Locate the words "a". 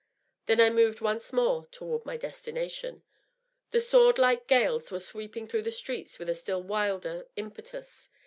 6.29-6.33